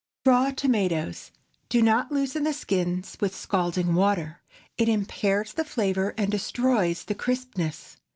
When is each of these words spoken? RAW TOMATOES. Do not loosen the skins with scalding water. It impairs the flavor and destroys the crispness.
RAW 0.25 0.49
TOMATOES. 0.49 1.29
Do 1.69 1.83
not 1.83 2.11
loosen 2.11 2.43
the 2.43 2.53
skins 2.53 3.17
with 3.21 3.35
scalding 3.35 3.93
water. 3.93 4.41
It 4.75 4.89
impairs 4.89 5.53
the 5.53 5.63
flavor 5.63 6.15
and 6.17 6.31
destroys 6.31 7.03
the 7.03 7.13
crispness. 7.13 7.97